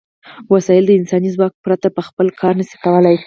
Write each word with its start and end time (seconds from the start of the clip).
وسایل 0.53 0.83
د 0.87 0.91
انساني 0.99 1.29
ځواک 1.35 1.53
پرته 1.63 1.87
په 1.95 2.01
خپله 2.07 2.31
کار 2.41 2.53
نشي 2.59 2.77
کولای. 2.83 3.17